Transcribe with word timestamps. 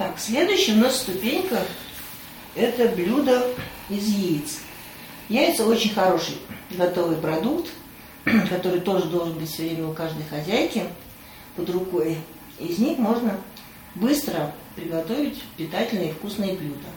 Так, 0.00 0.18
следующая 0.18 0.72
у 0.72 0.76
нас 0.76 0.96
ступенька– 0.96 1.62
это 2.54 2.88
блюдо 2.88 3.52
из 3.90 4.08
яиц. 4.08 4.60
Яйца 5.28 5.66
очень 5.66 5.92
хороший 5.92 6.38
готовый 6.70 7.18
продукт, 7.18 7.68
который 8.48 8.80
тоже 8.80 9.04
должен 9.10 9.38
быть 9.38 9.50
все 9.50 9.64
время 9.64 9.88
у 9.88 9.92
каждой 9.92 10.24
хозяйки 10.24 10.84
под 11.54 11.68
рукой. 11.68 12.16
Из 12.58 12.78
них 12.78 12.96
можно 12.96 13.38
быстро 13.94 14.54
приготовить 14.74 15.42
питательные 15.58 16.12
и 16.12 16.12
вкусные 16.14 16.54
блюда. 16.54 16.88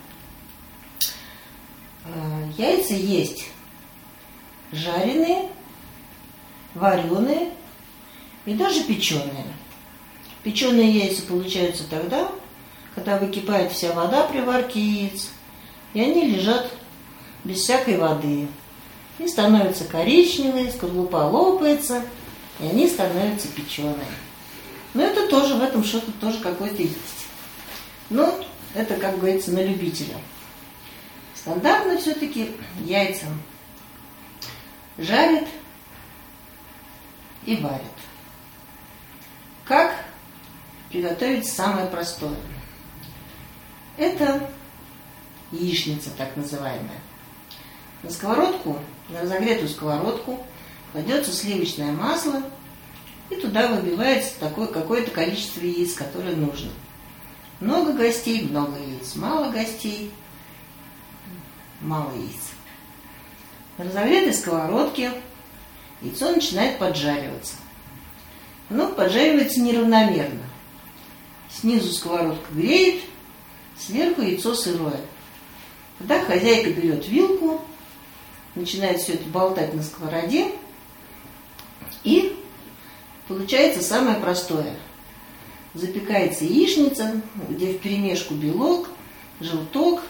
А, 2.06 2.48
яйца 2.56 2.94
есть 2.94 3.50
жареные, 4.72 5.50
вареные 6.72 7.50
и 8.46 8.54
даже 8.54 8.82
печеные. 8.84 9.44
Печеные 10.42 10.90
яйца 10.90 11.20
получаются 11.26 11.84
тогда, 11.86 12.32
когда 12.94 13.18
выкипает 13.18 13.72
вся 13.72 13.92
вода 13.92 14.24
при 14.24 14.40
варке 14.40 14.80
яиц, 14.80 15.30
и 15.92 16.00
они 16.00 16.26
лежат 16.26 16.70
без 17.42 17.58
всякой 17.58 17.98
воды. 17.98 18.48
И 19.18 19.28
становятся 19.28 19.84
коричневые, 19.84 20.72
скорлупа 20.72 21.16
лопается, 21.28 22.02
и 22.60 22.66
они 22.66 22.88
становятся 22.88 23.48
печеные. 23.48 23.94
Но 24.92 25.02
это 25.02 25.28
тоже, 25.28 25.54
в 25.54 25.62
этом 25.62 25.84
что-то 25.84 26.12
тоже 26.12 26.38
какое-то 26.38 26.82
есть. 26.82 27.26
Но 28.10 28.34
это, 28.74 28.96
как 28.96 29.18
говорится, 29.18 29.52
на 29.52 29.62
любителя. 29.64 30.16
Стандартно 31.34 31.98
все-таки 31.98 32.52
яйца 32.80 33.26
жарят 34.98 35.46
и 37.44 37.56
варят. 37.56 37.82
Как 39.64 39.94
приготовить 40.90 41.48
самое 41.48 41.86
простое? 41.86 42.36
Это 43.96 44.50
яичница 45.52 46.10
так 46.16 46.36
называемая. 46.36 47.00
На 48.02 48.10
сковородку, 48.10 48.78
на 49.08 49.22
разогретую 49.22 49.68
сковородку 49.68 50.44
кладется 50.92 51.32
сливочное 51.32 51.92
масло 51.92 52.42
и 53.30 53.36
туда 53.36 53.68
выбивается 53.68 54.38
такое 54.38 54.66
какое-то 54.66 55.10
количество 55.10 55.60
яиц, 55.60 55.94
которое 55.94 56.36
нужно. 56.36 56.70
Много 57.60 57.92
гостей, 57.92 58.42
много 58.42 58.78
яиц. 58.78 59.14
Мало 59.14 59.50
гостей, 59.50 60.10
мало 61.80 62.12
яиц. 62.14 62.52
На 63.78 63.84
разогретой 63.84 64.34
сковородке 64.34 65.12
яйцо 66.02 66.32
начинает 66.32 66.78
поджариваться. 66.78 67.54
Оно 68.70 68.88
поджаривается 68.88 69.60
неравномерно. 69.60 70.42
Снизу 71.50 71.92
сковородка 71.92 72.52
греет, 72.52 73.02
сверху 73.86 74.22
яйцо 74.22 74.54
сырое. 74.54 75.00
Тогда 75.98 76.24
хозяйка 76.24 76.70
берет 76.70 77.06
вилку, 77.08 77.60
начинает 78.54 79.00
все 79.00 79.14
это 79.14 79.28
болтать 79.28 79.74
на 79.74 79.82
сковороде, 79.82 80.52
и 82.02 82.36
получается 83.28 83.82
самое 83.82 84.16
простое. 84.16 84.76
Запекается 85.74 86.44
яичница, 86.44 87.20
где 87.48 87.72
в 87.72 87.80
перемешку 87.80 88.34
белок, 88.34 88.88
желток. 89.40 90.02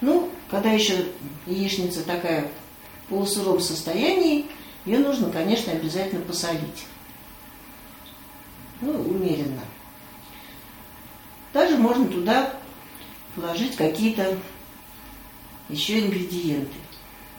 Ну, 0.00 0.30
когда 0.50 0.70
еще 0.70 1.06
яичница 1.46 2.02
такая 2.02 2.50
в 3.04 3.10
полусыром 3.10 3.60
состоянии, 3.60 4.46
ее 4.84 4.98
нужно, 4.98 5.30
конечно, 5.30 5.72
обязательно 5.72 6.22
посолить. 6.22 6.86
Ну, 8.80 8.92
умеренно. 8.92 9.62
Также 11.52 11.76
можно 11.76 12.06
туда 12.06 12.54
положить 13.34 13.76
какие-то 13.76 14.38
еще 15.68 16.00
ингредиенты. 16.00 16.76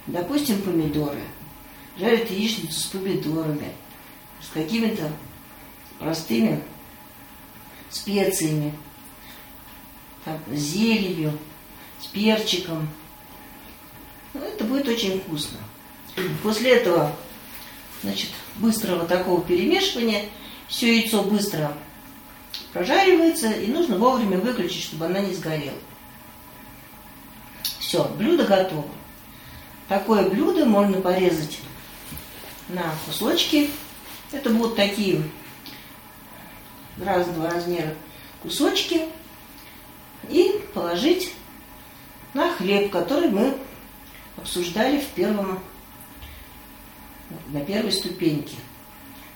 Допустим, 0.08 0.61
помидоры. 0.61 1.22
Жарят 1.97 2.29
яичницу 2.31 2.79
с 2.79 2.85
помидорами, 2.85 3.74
с 4.41 4.50
какими-то 4.50 5.12
простыми 6.00 6.63
специями, 7.90 8.74
так, 10.24 10.40
с 10.52 10.59
зеленью, 10.59 11.38
с 12.00 12.08
перчиком. 12.08 12.88
Ну, 14.34 14.41
это 14.41 14.63
будет 14.63 14.88
очень 14.88 15.19
вкусно. 15.19 15.58
После 16.41 16.72
этого, 16.72 17.16
значит, 18.02 18.29
быстрого 18.56 19.06
такого 19.06 19.41
перемешивания, 19.44 20.25
все 20.68 20.97
яйцо 20.97 21.23
быстро 21.23 21.75
прожаривается, 22.73 23.51
и 23.51 23.67
нужно 23.67 23.97
вовремя 23.97 24.38
выключить, 24.38 24.84
чтобы 24.84 25.06
она 25.06 25.19
не 25.19 25.34
сгорела. 25.34 25.78
Все, 27.79 28.06
блюдо 28.17 28.45
готово. 28.45 28.88
Такое 29.88 30.29
блюдо 30.29 30.66
можно 30.66 31.01
порезать 31.01 31.59
на 32.69 32.84
кусочки. 33.06 33.69
Это 34.31 34.50
будут 34.50 34.75
такие 34.78 35.22
разного 36.97 37.50
размера 37.50 37.94
кусочки. 38.41 39.07
И 40.29 40.61
положить 40.73 41.34
на 42.34 42.53
хлеб, 42.53 42.91
который 42.91 43.29
мы 43.29 43.57
обсуждали 44.38 45.01
в 45.01 45.07
первом, 45.07 45.59
на 47.47 47.61
первой 47.61 47.91
ступеньке. 47.91 48.56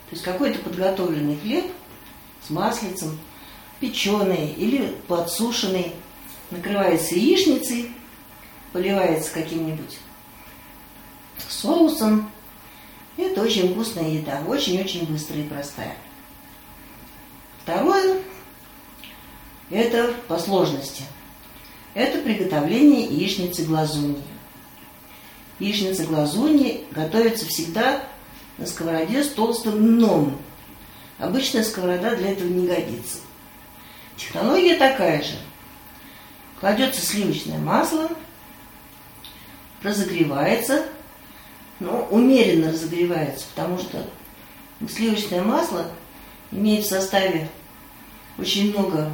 То 0.09 0.11
есть 0.11 0.23
какой-то 0.23 0.59
подготовленный 0.59 1.37
хлеб 1.37 1.65
с 2.45 2.49
маслицем, 2.49 3.17
печеный 3.79 4.53
или 4.53 4.95
подсушенный, 5.07 5.93
накрывается 6.51 7.15
яичницей, 7.15 7.91
поливается 8.71 9.31
каким-нибудь 9.33 9.97
соусом. 11.47 12.29
Это 13.17 13.41
очень 13.41 13.71
вкусная 13.71 14.09
еда, 14.09 14.41
очень-очень 14.47 15.05
быстрая 15.05 15.41
и 15.41 15.47
простая. 15.47 15.95
Второе– 17.63 18.21
это 19.69 20.13
по 20.27 20.37
сложности. 20.37 21.03
Это 21.93 22.19
приготовление 22.19 23.05
яичницы 23.05 23.63
глазуньи. 23.63 24.21
Яичница 25.59 26.03
глазуньи 26.03 26.83
готовится 26.91 27.45
всегда 27.45 28.03
на 28.57 28.65
сковороде 28.65 29.23
с 29.23 29.29
толстым 29.29 29.97
дном. 29.97 30.37
Обычная 31.17 31.63
сковорода 31.63 32.15
для 32.15 32.31
этого 32.31 32.47
не 32.47 32.67
годится. 32.67 33.19
Технология 34.17 34.75
такая 34.75 35.23
же. 35.23 35.35
Кладется 36.59 37.05
сливочное 37.05 37.59
масло, 37.59 38.09
разогревается 39.81 40.85
но 41.79 42.07
умеренно 42.09 42.71
разогревается, 42.71 43.45
потому 43.53 43.77
что 43.77 44.05
сливочное 44.87 45.41
масло 45.41 45.91
имеет 46.51 46.85
в 46.85 46.89
составе 46.89 47.49
очень 48.37 48.71
много 48.71 49.11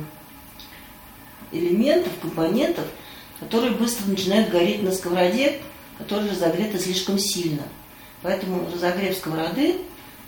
элементов, 1.51 2.13
компонентов, 2.21 2.85
которые 3.39 3.71
быстро 3.73 4.07
начинают 4.07 4.49
гореть 4.49 4.83
на 4.83 4.91
сковороде, 4.91 5.59
которая 5.97 6.29
разогрета 6.29 6.79
слишком 6.79 7.17
сильно. 7.17 7.63
Поэтому 8.21 8.69
разогрев 8.71 9.17
сковороды 9.17 9.77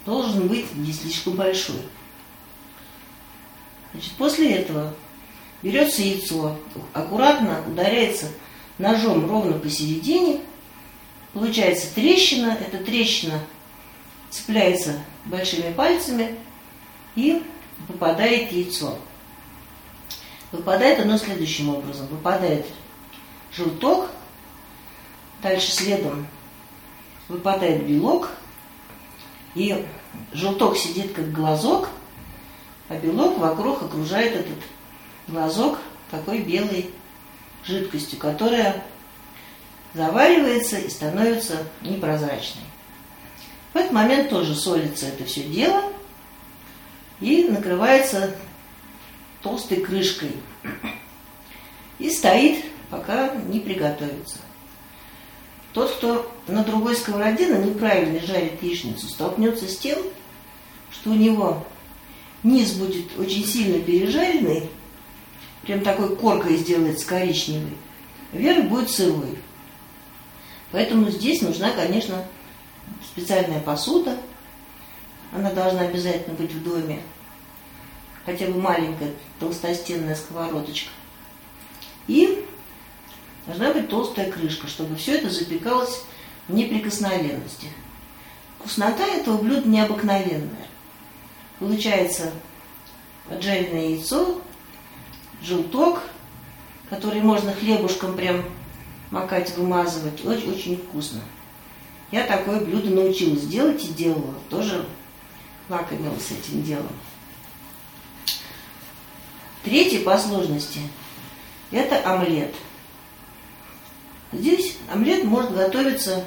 должен 0.05 0.47
быть 0.47 0.73
не 0.75 0.91
слишком 0.91 1.33
большой. 1.33 1.81
Значит, 3.91 4.13
после 4.13 4.55
этого 4.55 4.93
берется 5.61 6.01
яйцо, 6.01 6.57
аккуратно 6.93 7.63
ударяется 7.67 8.27
ножом 8.77 9.29
ровно 9.29 9.57
посередине– 9.59 10.41
Получается 11.33 11.93
трещина, 11.93 12.55
эта 12.61 12.77
трещина 12.83 13.39
цепляется 14.29 14.99
большими 15.25 15.73
пальцами 15.73 16.37
и 17.15 17.43
попадает 17.87 18.51
яйцо. 18.51 18.99
Выпадает 20.51 20.99
оно 20.99 21.17
следующим 21.17 21.69
образом. 21.69 22.05
Выпадает 22.07 22.67
желток, 23.51 24.11
дальше 25.41 25.71
следом 25.71 26.27
выпадает 27.27 27.87
белок, 27.87 28.29
и 29.55 29.85
желток 30.31 30.77
сидит 30.77 31.13
как 31.13 31.31
глазок, 31.31 31.89
а 32.89 32.97
белок 32.97 33.37
вокруг 33.37 33.83
окружает 33.83 34.35
этот 34.35 34.57
глазок 35.27 35.79
такой 36.11 36.39
белой 36.39 36.89
жидкостью, 37.65 38.19
которая 38.19 38.83
заваривается 39.93 40.77
и 40.77 40.89
становится 40.89 41.67
непрозрачной. 41.81 42.63
В 43.73 43.77
этот 43.77 43.91
момент 43.91 44.29
тоже 44.29 44.55
солится 44.55 45.07
это 45.07 45.25
все 45.25 45.43
дело 45.43 45.83
и 47.19 47.45
накрывается 47.45 48.35
толстой 49.41 49.77
крышкой. 49.77 50.31
И 51.99 52.09
стоит, 52.09 52.65
пока 52.89 53.33
не 53.35 53.59
приготовится. 53.59 54.37
Тот, 55.73 55.91
кто 55.91 56.31
на 56.47 56.63
другой 56.63 56.95
сковороде 56.95 57.47
на 57.47 57.57
неправильно 57.57 58.19
жарит 58.19 58.61
яичницу, 58.61 59.07
столкнется 59.09 59.67
с 59.67 59.77
тем, 59.77 59.99
что 60.91 61.09
у 61.09 61.15
него 61.15 61.65
низ 62.43 62.73
будет 62.73 63.17
очень 63.17 63.45
сильно 63.45 63.79
пережаренный, 63.79 64.69
прям 65.63 65.81
такой 65.81 66.15
коркой 66.15 66.57
сделается 66.57 67.07
коричневый, 67.07 67.73
верх 68.31 68.65
будет 68.69 68.91
сырой. 68.91 69.39
Поэтому 70.71 71.09
здесь 71.09 71.41
нужна, 71.41 71.71
конечно, 71.71 72.23
специальная 73.03 73.59
посуда. 73.59 74.17
Она 75.31 75.51
должна 75.51 75.81
обязательно 75.81 76.35
быть 76.35 76.51
в 76.51 76.63
доме. 76.63 77.01
Хотя 78.25 78.47
бы 78.47 78.59
маленькая 78.59 79.11
толстостенная 79.39 80.15
сковородочка. 80.15 80.89
И 82.07 82.45
должна 83.45 83.73
быть 83.73 83.89
толстая 83.89 84.31
крышка, 84.31 84.67
чтобы 84.67 84.95
все 84.95 85.17
это 85.17 85.29
запекалось 85.29 86.03
в 86.47 86.53
неприкосновенности. 86.53 87.67
Вкуснота 88.59 89.03
этого 89.03 89.37
блюда 89.37 89.67
необыкновенная. 89.67 90.67
Получается 91.59 92.31
поджаренное 93.27 93.89
яйцо, 93.89 94.41
желток, 95.41 96.03
который 96.89 97.21
можно 97.21 97.53
хлебушком 97.53 98.15
прям 98.15 98.43
макать, 99.11 99.55
вымазывать. 99.57 100.25
Очень, 100.25 100.51
очень 100.51 100.77
вкусно. 100.77 101.21
Я 102.11 102.25
такое 102.25 102.59
блюдо 102.59 102.89
научилась 102.89 103.45
делать 103.45 103.83
и 103.83 103.93
делала. 103.93 104.35
Тоже 104.49 104.85
лакомилась 105.69 106.31
этим 106.31 106.63
делом. 106.63 106.91
Третье 109.63 110.01
по 110.03 110.17
сложности– 110.17 110.79
это 111.71 112.11
омлет. 112.11 112.53
Здесь 114.33 114.77
омлет 114.91 115.23
может 115.23 115.53
готовиться 115.53 116.25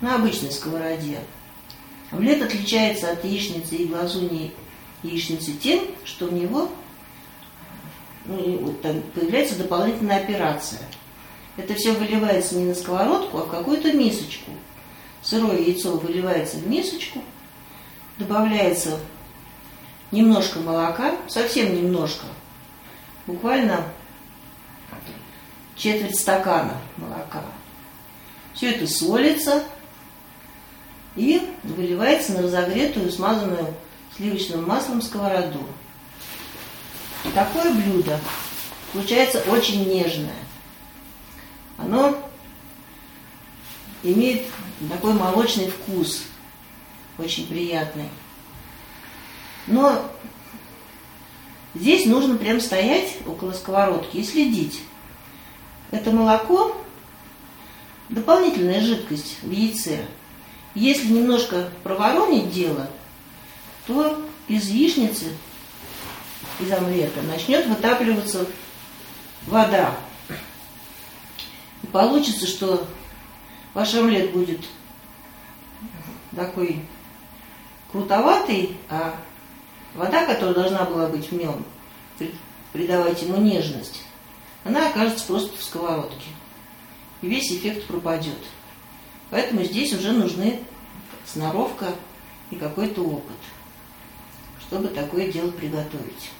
на 0.00 0.14
обычной 0.16 0.50
сковороде. 0.50 1.18
Омлет 2.10 2.42
отличается 2.42 3.10
от 3.10 3.24
яичницы 3.24 3.76
и 3.76 3.86
глазуни 3.86 4.52
яичницы 5.02 5.52
тем, 5.52 5.84
что 6.04 6.26
у 6.26 6.30
него 6.30 6.70
ну, 8.24 8.58
вот 8.58 8.82
там 8.82 9.02
появляется 9.14 9.56
дополнительная 9.56 10.18
операция. 10.18 10.80
Это 11.56 11.74
все 11.74 11.92
выливается 11.92 12.56
не 12.56 12.64
на 12.64 12.74
сковородку, 12.74 13.38
а 13.38 13.42
в 13.42 13.50
какую-то 13.50 13.92
мисочку. 13.92 14.50
Сырое 15.22 15.58
яйцо 15.58 15.96
выливается 15.96 16.56
в 16.56 16.66
мисочку, 16.66 17.22
добавляется 18.18 18.98
немножко 20.10 20.60
молока, 20.60 21.16
совсем 21.28 21.76
немножко, 21.76 22.24
буквально 23.26 23.84
четверть 25.80 26.18
стакана 26.18 26.76
молока. 26.98 27.42
Все 28.54 28.72
это 28.72 28.86
солится 28.86 29.64
и 31.16 31.42
выливается 31.62 32.34
на 32.34 32.42
разогретую, 32.42 33.10
смазанную 33.10 33.74
сливочным 34.16 34.66
маслом 34.66 35.00
сковороду. 35.00 35.64
Такое 37.34 37.72
блюдо 37.72 38.20
получается 38.92 39.42
очень 39.48 39.88
нежное. 39.88 40.34
Оно 41.78 42.16
имеет 44.02 44.46
такой 44.90 45.14
молочный 45.14 45.70
вкус, 45.70 46.24
очень 47.16 47.46
приятный. 47.46 48.08
Но 49.66 50.10
здесь 51.74 52.04
нужно 52.04 52.36
прям 52.36 52.60
стоять 52.60 53.16
около 53.26 53.52
сковородки 53.52 54.18
и 54.18 54.24
следить. 54.24 54.82
Это 55.90 56.10
молоко 56.12 56.76
дополнительная 58.08 58.80
жидкость 58.80 59.38
в 59.42 59.50
яйце. 59.50 60.04
Если 60.74 61.12
немножко 61.12 61.70
проворонить 61.82 62.52
дело, 62.52 62.88
то 63.86 64.24
из 64.46 64.68
яичницы, 64.68 65.26
из 66.60 66.70
омлета 66.70 67.22
начнет 67.22 67.66
вытапливаться 67.66 68.46
вода. 69.46 69.94
И 71.82 71.86
получится, 71.88 72.46
что 72.46 72.86
ваш 73.74 73.94
омлет 73.94 74.32
будет 74.32 74.60
такой 76.36 76.84
крутоватый, 77.90 78.76
а 78.88 79.16
вода, 79.94 80.24
которая 80.24 80.54
должна 80.54 80.84
была 80.84 81.08
быть 81.08 81.30
в 81.30 81.32
нем, 81.32 81.64
придавать 82.72 83.22
ему 83.22 83.38
нежность, 83.38 84.04
она 84.64 84.88
окажется 84.88 85.26
просто 85.26 85.56
в 85.56 85.62
сковородке. 85.62 86.26
И 87.22 87.28
весь 87.28 87.50
эффект 87.52 87.86
пропадет. 87.86 88.38
Поэтому 89.30 89.62
здесь 89.64 89.92
уже 89.92 90.12
нужны 90.12 90.60
сноровка 91.26 91.94
и 92.50 92.56
какой-то 92.56 93.02
опыт, 93.02 93.36
чтобы 94.66 94.88
такое 94.88 95.30
дело 95.30 95.50
приготовить. 95.50 96.30